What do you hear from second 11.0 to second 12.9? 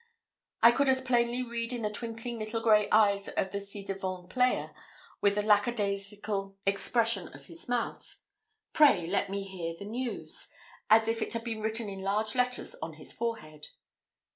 if it had been written in large letters